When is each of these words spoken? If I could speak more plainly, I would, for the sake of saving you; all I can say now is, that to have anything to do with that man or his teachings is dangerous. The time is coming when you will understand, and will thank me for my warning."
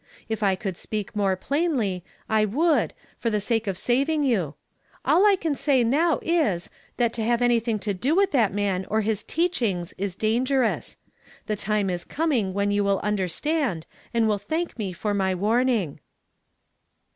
If 0.27 0.41
I 0.41 0.55
could 0.55 0.77
speak 0.77 1.15
more 1.15 1.35
plainly, 1.35 2.03
I 2.27 2.43
would, 2.43 2.95
for 3.19 3.29
the 3.29 3.39
sake 3.39 3.67
of 3.67 3.77
saving 3.77 4.23
you; 4.23 4.55
all 5.05 5.27
I 5.27 5.35
can 5.35 5.53
say 5.53 5.83
now 5.83 6.17
is, 6.23 6.71
that 6.97 7.13
to 7.13 7.23
have 7.23 7.39
anything 7.39 7.77
to 7.81 7.93
do 7.93 8.15
with 8.15 8.31
that 8.31 8.51
man 8.51 8.87
or 8.89 9.01
his 9.01 9.21
teachings 9.21 9.93
is 9.99 10.15
dangerous. 10.15 10.97
The 11.45 11.55
time 11.55 11.91
is 11.91 12.03
coming 12.03 12.51
when 12.51 12.71
you 12.71 12.83
will 12.83 12.99
understand, 13.01 13.85
and 14.11 14.27
will 14.27 14.39
thank 14.39 14.75
me 14.79 14.91
for 14.91 15.13
my 15.13 15.35
warning." 15.35 15.99